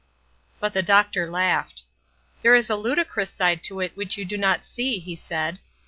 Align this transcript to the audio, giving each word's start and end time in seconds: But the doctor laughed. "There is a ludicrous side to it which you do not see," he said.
But 0.59 0.73
the 0.73 0.81
doctor 0.81 1.29
laughed. 1.29 1.83
"There 2.41 2.55
is 2.55 2.71
a 2.71 2.75
ludicrous 2.75 3.29
side 3.29 3.61
to 3.65 3.81
it 3.81 3.95
which 3.95 4.17
you 4.17 4.25
do 4.25 4.35
not 4.35 4.65
see," 4.65 4.97
he 4.97 5.15
said. 5.15 5.59